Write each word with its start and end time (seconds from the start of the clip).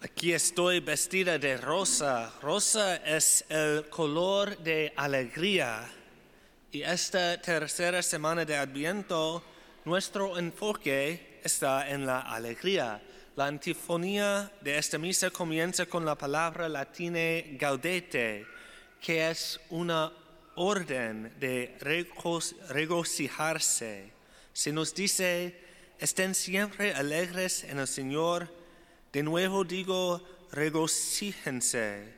Aquí 0.00 0.32
estoy 0.32 0.78
vestida 0.78 1.40
de 1.40 1.56
rosa. 1.56 2.32
Rosa 2.40 2.98
es 2.98 3.44
el 3.48 3.88
color 3.88 4.56
de 4.58 4.92
alegría. 4.94 5.90
Y 6.70 6.82
esta 6.82 7.42
tercera 7.42 8.00
semana 8.00 8.44
de 8.44 8.56
Adviento, 8.56 9.42
nuestro 9.84 10.38
enfoque 10.38 11.40
está 11.42 11.90
en 11.90 12.06
la 12.06 12.20
alegría. 12.20 13.02
La 13.34 13.46
antifonía 13.46 14.52
de 14.60 14.78
esta 14.78 14.98
misa 14.98 15.30
comienza 15.30 15.86
con 15.86 16.04
la 16.04 16.14
palabra 16.14 16.68
latina 16.68 17.42
gaudete, 17.58 18.46
que 19.00 19.28
es 19.28 19.58
una 19.68 20.12
orden 20.54 21.34
de 21.40 21.76
regocijarse. 22.68 24.12
Se 24.52 24.70
nos 24.70 24.94
dice, 24.94 25.58
estén 25.98 26.36
siempre 26.36 26.94
alegres 26.94 27.64
en 27.64 27.80
el 27.80 27.88
Señor 27.88 28.57
de 29.12 29.22
nuevo 29.22 29.64
digo, 29.64 30.20
regocíjense. 30.52 32.14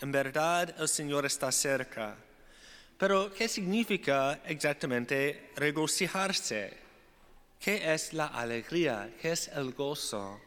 En 0.00 0.10
verdad 0.10 0.74
el 0.78 0.88
Señor 0.88 1.24
está 1.24 1.52
cerca. 1.52 2.16
Pero, 2.98 3.32
¿qué 3.32 3.48
significa 3.48 4.40
exactamente 4.44 5.50
regocijarse? 5.56 6.76
¿Qué 7.60 7.94
es 7.94 8.12
la 8.12 8.26
alegría? 8.26 9.14
¿Qué 9.20 9.32
es 9.32 9.48
el 9.48 9.72
gozo? 9.72 10.40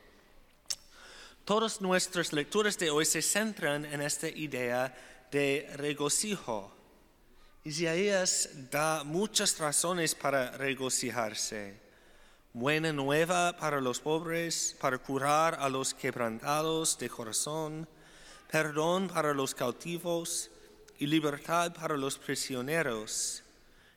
Todas 1.45 1.79
nuestras 1.79 2.33
lecturas 2.33 2.77
de 2.77 2.89
hoy 2.89 3.05
se 3.05 3.21
centran 3.21 3.85
en 3.85 4.01
esta 4.01 4.27
idea 4.27 4.93
de 5.31 5.69
regocijo. 5.75 6.75
Isaías 7.63 8.49
da 8.69 9.03
muchas 9.05 9.57
razones 9.59 10.13
para 10.13 10.51
regocijarse 10.51 11.84
buena 12.55 12.93
nueva 12.93 13.57
para 13.57 13.81
los 13.81 13.99
pobres, 13.99 14.77
para 14.79 14.97
curar 14.97 15.57
a 15.59 15.67
los 15.67 15.93
quebrantados 15.93 16.97
de 16.97 17.09
corazón, 17.09 17.85
perdón 18.49 19.09
para 19.09 19.33
los 19.33 19.53
cautivos 19.53 20.49
y 20.97 21.05
libertad 21.05 21.73
para 21.73 21.97
los 21.97 22.17
prisioneros. 22.17 23.43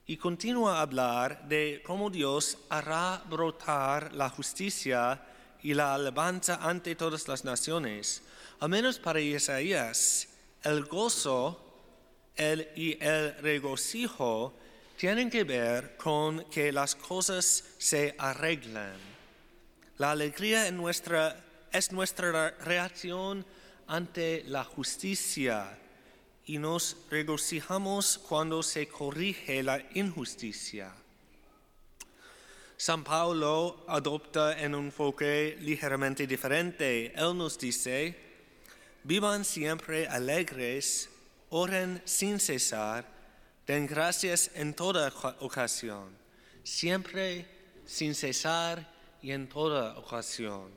Y 0.09 0.17
continúa 0.17 0.79
a 0.79 0.81
hablar 0.81 1.47
de 1.47 1.84
cómo 1.86 2.11
Dios 2.11 2.59
hará 2.69 3.23
brotar 3.31 4.12
la 4.12 4.29
justicia 4.29 5.23
y 5.62 5.73
la 5.73 5.95
alabanza 5.95 6.59
ante 6.61 6.97
todas 6.97 7.29
las 7.29 7.45
naciones. 7.45 8.23
Al 8.59 8.70
menos 8.70 8.98
para 8.98 9.20
Isaías, 9.20 10.27
el 10.64 10.84
gozo 10.86 11.61
el, 12.34 12.69
y 12.75 12.98
el 13.01 13.36
regocijo 13.36 14.53
tienen 14.99 15.31
que 15.31 15.45
ver 15.45 15.97
con 15.97 16.45
que 16.51 16.73
las 16.73 16.97
cosas 16.97 17.63
se 17.79 18.17
arreglan. 18.19 18.97
La 19.97 20.11
alegría 20.11 20.67
en 20.67 20.77
nuestra, 20.77 21.41
es 21.71 21.93
nuestra 21.93 22.51
reacción 22.51 23.47
ante 23.87 24.43
la 24.49 24.65
justicia 24.65 25.79
y 26.47 26.59
nos 26.59 26.97
regocijamos 27.11 28.19
cuando 28.19 28.61
se 28.61 28.89
corrige 28.89 29.63
la 29.63 29.81
injusticia. 29.95 30.93
San 32.77 33.05
Pablo 33.05 33.85
adopta 33.87 34.57
un 34.67 34.75
enfoque 34.75 35.59
ligeramente 35.61 36.27
diferente. 36.27 37.13
Él 37.15 37.39
nos 37.39 37.57
dice, 37.57 38.19
vivan 39.05 39.45
siempre 39.45 40.09
alegres, 40.09 41.09
oren 41.51 42.03
sin 42.05 42.41
cesar, 42.41 43.17
Den 43.69 43.86
gracias 43.86 44.50
en 44.55 44.72
toda 44.72 45.12
ocasión, 45.41 46.16
siempre, 46.64 47.47
sin 47.84 48.14
cesar 48.14 48.91
y 49.20 49.30
en 49.30 49.47
toda 49.47 49.98
ocasión. 49.98 50.72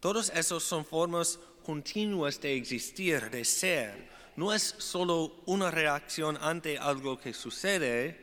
Todos 0.00 0.30
esos 0.34 0.64
son 0.64 0.86
formas 0.86 1.38
continuas 1.62 2.40
de 2.40 2.56
existir, 2.56 3.28
de 3.28 3.44
ser. 3.44 4.08
No 4.36 4.54
es 4.54 4.74
solo 4.78 5.42
una 5.44 5.70
reacción 5.70 6.38
ante 6.40 6.78
algo 6.78 7.20
que 7.20 7.34
sucede, 7.34 8.16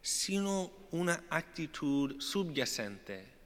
sino 0.00 0.72
una 0.92 1.24
actitud 1.28 2.18
subyacente. 2.18 3.39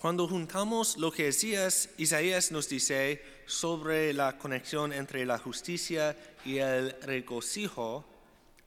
Cuando 0.00 0.28
juntamos 0.28 0.96
lo 0.96 1.10
que 1.10 1.28
Isaías, 1.28 1.88
Isaías 1.96 2.52
nos 2.52 2.68
dice 2.68 3.20
sobre 3.46 4.12
la 4.12 4.38
conexión 4.38 4.92
entre 4.92 5.26
la 5.26 5.38
justicia 5.38 6.16
y 6.44 6.58
el 6.58 6.92
regocijo, 7.02 8.04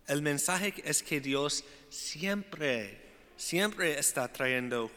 el 0.07 0.21
mensaje 0.21 0.73
es 0.83 1.01
que 1.01 1.21
Dios 1.21 1.63
siempre, 1.89 2.99
siempre 3.37 3.97
está 3.97 4.27
trayendo 4.27 4.91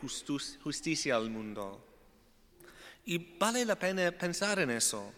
justicia 0.62 1.14
al 1.14 1.30
mundo. 1.30 1.80
Y 3.04 3.18
vale 3.38 3.64
la 3.64 3.78
pena 3.78 4.10
pensar 4.10 4.58
en 4.58 4.72
eso. 4.72 5.12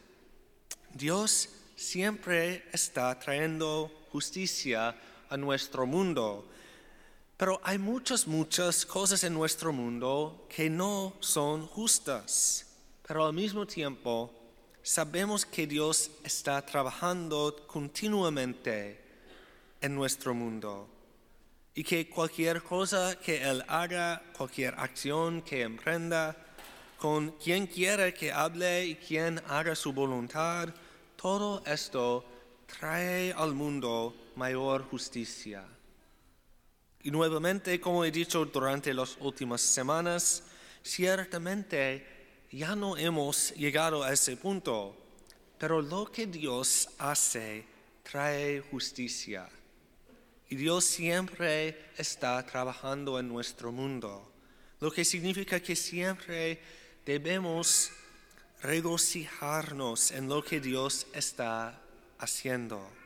Dios 0.92 1.48
siempre 1.76 2.66
está 2.74 3.18
trayendo 3.18 4.06
justicia 4.12 4.94
a 5.30 5.36
nuestro 5.38 5.86
mundo. 5.86 6.46
Pero 7.36 7.60
hay 7.62 7.78
muchas, 7.78 8.26
muchas 8.26 8.86
cosas 8.86 9.22
en 9.24 9.34
nuestro 9.34 9.72
mundo 9.72 10.46
que 10.48 10.70
no 10.70 11.12
son 11.20 11.66
justas. 11.66 12.66
Pero 13.06 13.26
al 13.26 13.34
mismo 13.34 13.66
tiempo 13.66 14.32
sabemos 14.82 15.44
que 15.44 15.66
Dios 15.66 16.10
está 16.24 16.64
trabajando 16.64 17.66
continuamente 17.66 19.00
en 19.82 19.94
nuestro 19.94 20.32
mundo 20.32 20.88
y 21.74 21.84
que 21.84 22.08
cualquier 22.08 22.62
cosa 22.62 23.18
que 23.18 23.42
Él 23.42 23.62
haga, 23.68 24.22
cualquier 24.34 24.74
acción 24.78 25.42
que 25.42 25.60
emprenda, 25.60 26.34
con 26.96 27.32
quien 27.32 27.66
quiera 27.66 28.12
que 28.12 28.32
hable 28.32 28.86
y 28.86 28.94
quien 28.94 29.42
haga 29.46 29.74
su 29.74 29.92
voluntad, 29.92 30.70
todo 31.16 31.62
esto 31.66 32.24
trae 32.66 33.34
al 33.34 33.52
mundo 33.52 34.16
mayor 34.36 34.84
justicia. 34.88 35.75
Y 37.06 37.12
nuevamente, 37.12 37.80
como 37.80 38.04
he 38.04 38.10
dicho 38.10 38.44
durante 38.46 38.92
las 38.92 39.16
últimas 39.20 39.60
semanas, 39.60 40.42
ciertamente 40.82 42.04
ya 42.50 42.74
no 42.74 42.96
hemos 42.96 43.54
llegado 43.54 44.02
a 44.02 44.12
ese 44.12 44.36
punto, 44.36 44.96
pero 45.56 45.80
lo 45.80 46.10
que 46.10 46.26
Dios 46.26 46.88
hace 46.98 47.64
trae 48.02 48.60
justicia. 48.60 49.48
Y 50.48 50.56
Dios 50.56 50.84
siempre 50.84 51.92
está 51.96 52.44
trabajando 52.44 53.20
en 53.20 53.28
nuestro 53.28 53.70
mundo, 53.70 54.28
lo 54.80 54.90
que 54.90 55.04
significa 55.04 55.60
que 55.60 55.76
siempre 55.76 56.60
debemos 57.04 57.92
regocijarnos 58.62 60.10
en 60.10 60.28
lo 60.28 60.42
que 60.42 60.58
Dios 60.58 61.06
está 61.12 61.80
haciendo. 62.18 63.05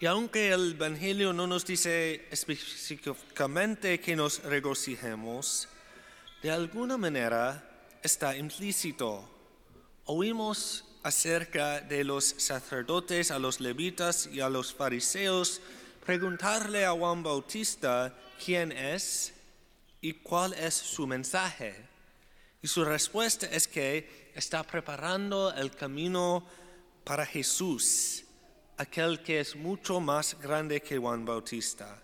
Y 0.00 0.06
aunque 0.06 0.50
el 0.50 0.72
Evangelio 0.72 1.32
no 1.32 1.46
nos 1.46 1.64
dice 1.64 2.26
específicamente 2.30 4.00
que 4.00 4.16
nos 4.16 4.42
regocijemos, 4.42 5.68
de 6.42 6.50
alguna 6.50 6.98
manera 6.98 7.70
está 8.02 8.36
implícito. 8.36 9.28
Oímos 10.04 10.84
acerca 11.04 11.80
de 11.80 12.02
los 12.02 12.24
sacerdotes, 12.38 13.30
a 13.30 13.38
los 13.38 13.60
levitas 13.60 14.26
y 14.26 14.40
a 14.40 14.48
los 14.48 14.74
fariseos, 14.74 15.60
preguntarle 16.04 16.84
a 16.84 16.92
Juan 16.92 17.22
Bautista 17.22 18.14
quién 18.44 18.72
es 18.72 19.32
y 20.00 20.14
cuál 20.14 20.54
es 20.54 20.74
su 20.74 21.06
mensaje. 21.06 21.76
Y 22.60 22.68
su 22.68 22.84
respuesta 22.84 23.46
es 23.46 23.68
que 23.68 24.32
está 24.34 24.62
preparando 24.64 25.54
el 25.54 25.70
camino 25.70 26.46
para 27.04 27.24
Jesús, 27.24 28.23
aquel 28.76 29.22
que 29.22 29.40
es 29.40 29.56
mucho 29.56 30.00
más 30.00 30.38
grande 30.40 30.80
que 30.80 30.98
Juan 30.98 31.24
Bautista. 31.24 32.02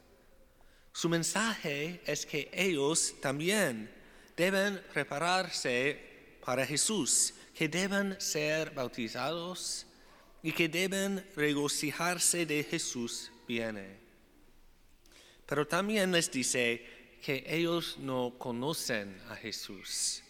Su 0.92 1.08
mensaje 1.08 2.00
es 2.04 2.26
que 2.26 2.50
ellos 2.52 3.14
también 3.20 3.90
deben 4.36 4.82
prepararse 4.92 6.38
para 6.44 6.66
Jesús 6.66 7.34
que 7.60 7.68
deben 7.68 8.18
ser 8.18 8.70
bautizados 8.70 9.84
y 10.42 10.52
que 10.52 10.66
deben 10.66 11.22
regocijarse 11.36 12.46
de 12.46 12.64
Jesús 12.64 13.30
viene. 13.46 13.98
Pero 15.44 15.66
también 15.66 16.10
les 16.10 16.30
dice 16.30 17.18
que 17.22 17.44
ellos 17.46 17.98
no 17.98 18.34
conocen 18.38 19.20
a 19.28 19.36
Jesús. 19.36 20.22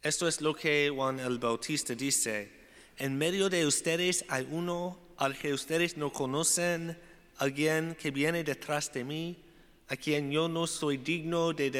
Esto 0.00 0.26
es 0.26 0.40
lo 0.40 0.54
que 0.54 0.90
Juan 0.94 1.20
el 1.20 1.38
Bautista 1.38 1.94
dice. 1.94 2.50
En 2.96 3.18
medio 3.18 3.50
de 3.50 3.66
ustedes 3.66 4.24
hay 4.28 4.48
uno 4.50 4.98
al 5.16 5.36
que 5.36 5.52
ustedes 5.52 5.96
no 5.96 6.12
conocen, 6.12 6.98
alguien 7.38 7.96
que 8.00 8.10
viene 8.10 8.44
detrás 8.44 8.92
de 8.92 9.04
mí, 9.04 9.42
a 9.88 9.96
quien 9.96 10.30
yo 10.30 10.48
no 10.48 10.66
soy 10.66 10.96
digno 10.96 11.52
de 11.52 11.70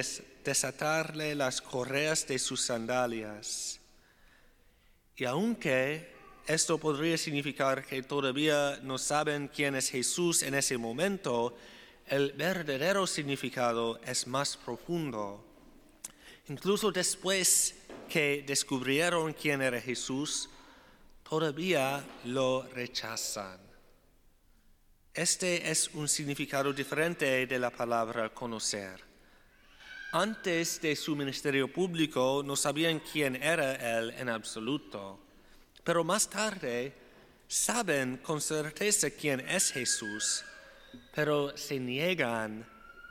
desatarle 0.45 1.35
las 1.35 1.61
correas 1.61 2.27
de 2.27 2.39
sus 2.39 2.61
sandalias. 2.61 3.81
Y 5.17 5.25
aunque 5.25 6.13
esto 6.47 6.79
podría 6.79 7.17
significar 7.17 7.87
que 7.87 8.03
todavía 8.03 8.79
no 8.83 8.99
saben 8.99 9.49
quién 9.49 9.75
es 9.77 9.89
Jesús 9.91 10.43
en 10.43 10.55
ese 10.55 10.77
momento, 10.77 11.57
el 12.07 12.33
verdadero 12.33 13.07
significado 13.07 13.99
es 14.05 14.27
más 14.27 14.57
profundo. 14.57 15.43
Incluso 16.49 16.93
después 16.93 17.77
que 18.09 18.45
descubrieron 18.47 19.33
quién 19.33 19.63
era 19.63 19.81
Jesús 19.81 20.51
todavía 21.29 22.05
lo 22.27 22.63
rechazan. 22.73 23.59
Este 25.13 25.71
es 25.71 25.91
un 25.95 26.09
significado 26.09 26.73
diferente 26.73 27.47
de 27.47 27.59
la 27.59 27.71
palabra 27.71 28.31
conocer. 28.31 29.01
Antes 30.13 30.81
de 30.81 30.95
su 30.95 31.17
ministerio 31.17 31.73
público 31.73 32.43
no 32.45 32.55
sabían 32.55 33.01
quién 33.01 33.37
era 33.43 33.99
él 33.99 34.11
en 34.19 34.29
absoluto, 34.29 35.19
pero 35.83 36.05
más 36.05 36.29
tarde 36.29 36.93
saben 37.49 38.19
con 38.19 38.41
certeza 38.41 39.11
quién 39.11 39.41
es 39.41 39.73
Jesús, 39.73 40.45
pero 41.15 41.57
se 41.57 41.81
niegan 41.81 42.67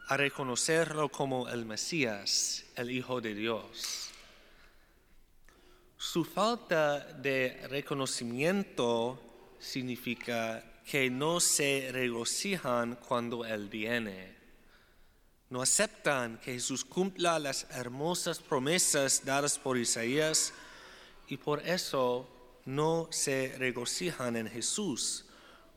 a 0.07 0.17
reconocerlo 0.17 1.09
como 1.09 1.49
el 1.49 1.65
Mesías, 1.65 2.65
el 2.75 2.91
Hijo 2.91 3.21
de 3.21 3.33
Dios. 3.33 4.12
Su 6.13 6.23
falta 6.23 6.99
de 6.99 7.59
reconocimiento 7.69 9.19
significa 9.57 10.63
que 10.85 11.09
no 11.09 11.39
se 11.39 11.89
regocijan 11.91 12.97
cuando 12.97 13.43
Él 13.43 13.67
viene. 13.67 14.35
No 15.49 15.63
aceptan 15.63 16.37
que 16.37 16.53
Jesús 16.53 16.85
cumpla 16.85 17.39
las 17.39 17.65
hermosas 17.71 18.37
promesas 18.37 19.25
dadas 19.25 19.57
por 19.57 19.75
Isaías 19.75 20.53
y 21.27 21.37
por 21.37 21.67
eso 21.67 22.29
no 22.65 23.07
se 23.09 23.55
regocijan 23.57 24.35
en 24.35 24.47
Jesús. 24.47 25.25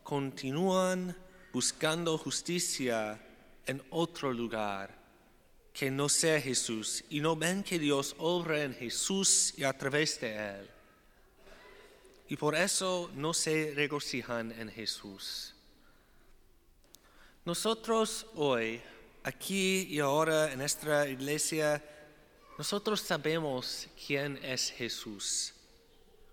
Continúan 0.02 1.16
buscando 1.50 2.18
justicia 2.18 3.18
en 3.64 3.82
otro 3.88 4.34
lugar 4.34 4.95
que 5.76 5.90
no 5.90 6.08
sea 6.08 6.40
Jesús 6.40 7.04
y 7.10 7.20
no 7.20 7.36
ven 7.36 7.62
que 7.62 7.78
Dios 7.78 8.16
obra 8.16 8.62
en 8.62 8.74
Jesús 8.74 9.52
y 9.58 9.64
a 9.64 9.76
través 9.76 10.18
de 10.20 10.34
Él. 10.34 10.70
Y 12.30 12.36
por 12.36 12.54
eso 12.54 13.10
no 13.14 13.34
se 13.34 13.74
regocijan 13.76 14.52
en 14.52 14.70
Jesús. 14.70 15.54
Nosotros 17.44 18.26
hoy, 18.36 18.80
aquí 19.22 19.86
y 19.90 20.00
ahora 20.00 20.50
en 20.50 20.60
nuestra 20.60 21.08
iglesia, 21.08 21.84
nosotros 22.56 23.02
sabemos 23.02 23.86
quién 24.06 24.42
es 24.42 24.70
Jesús. 24.70 25.52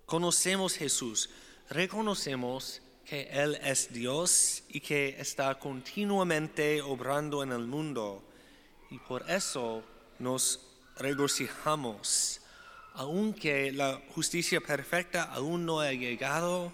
Conocemos 0.05 0.77
Jesús, 0.77 1.29
reconocemos 1.69 2.81
que 3.05 3.23
Él 3.23 3.59
es 3.61 3.91
Dios 3.91 4.63
y 4.69 4.79
que 4.79 5.17
está 5.19 5.59
continuamente 5.59 6.81
obrando 6.81 7.43
en 7.43 7.51
el 7.51 7.67
mundo. 7.67 8.29
Y 8.93 8.99
por 8.99 9.27
eso 9.27 9.83
nos 10.19 10.59
regocijamos. 10.97 12.41
Aunque 12.93 13.71
la 13.71 13.99
justicia 14.13 14.61
perfecta 14.61 15.23
aún 15.23 15.65
no 15.65 15.79
ha 15.79 15.93
llegado, 15.93 16.71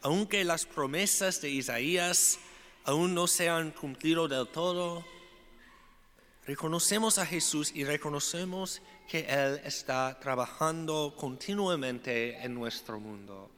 aunque 0.00 0.44
las 0.44 0.64
promesas 0.64 1.40
de 1.40 1.50
Isaías 1.50 2.38
aún 2.84 3.16
no 3.16 3.26
se 3.26 3.48
han 3.48 3.72
cumplido 3.72 4.28
del 4.28 4.46
todo, 4.46 5.04
reconocemos 6.46 7.18
a 7.18 7.26
Jesús 7.26 7.72
y 7.74 7.82
reconocemos 7.82 8.80
que 9.08 9.26
Él 9.28 9.60
está 9.64 10.20
trabajando 10.20 11.16
continuamente 11.18 12.40
en 12.44 12.54
nuestro 12.54 13.00
mundo. 13.00 13.50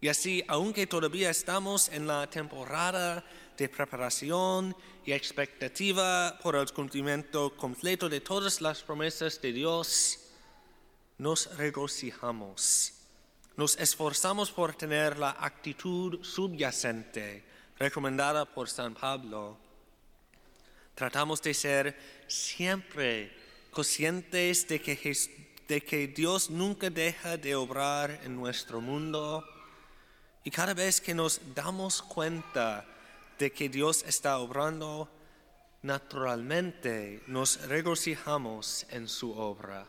Y 0.00 0.08
así, 0.08 0.44
aunque 0.48 0.86
todavía 0.86 1.30
estamos 1.30 1.88
en 1.88 2.06
la 2.06 2.28
temporada 2.28 3.24
de 3.56 3.68
preparación 3.68 4.76
y 5.04 5.12
expectativa 5.12 6.38
por 6.42 6.56
el 6.56 6.70
cumplimiento 6.72 7.56
completo 7.56 8.08
de 8.08 8.20
todas 8.20 8.60
las 8.60 8.82
promesas 8.82 9.40
de 9.40 9.52
Dios, 9.52 10.18
nos 11.18 11.56
regocijamos. 11.56 12.92
Nos 13.56 13.76
esforzamos 13.78 14.50
por 14.50 14.74
tener 14.74 15.18
la 15.18 15.30
actitud 15.40 16.22
subyacente 16.22 17.42
recomendada 17.78 18.44
por 18.44 18.68
San 18.68 18.94
Pablo. 18.94 19.56
Tratamos 20.94 21.40
de 21.40 21.54
ser 21.54 21.98
siempre 22.26 23.34
conscientes 23.70 24.68
de 24.68 24.80
que, 24.80 26.06
Dios 26.08 26.50
nunca 26.50 26.90
deja 26.90 27.36
de 27.38 27.54
obrar 27.54 28.20
en 28.24 28.36
nuestro 28.36 28.80
mundo 28.80 29.44
y 30.46 30.50
cada 30.52 30.74
vez 30.74 31.00
que 31.00 31.12
nos 31.12 31.40
damos 31.56 32.02
cuenta 32.02 32.84
de 33.36 33.50
que 33.50 33.68
Dios 33.68 34.04
está 34.06 34.38
obrando, 34.38 35.10
naturalmente 35.82 37.24
nos 37.26 37.66
regocijamos 37.66 38.86
en 38.90 39.08
su 39.08 39.32
obra. 39.32 39.88